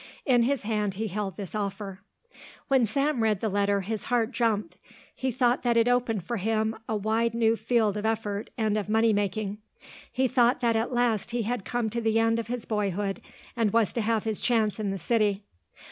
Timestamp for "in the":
14.79-14.97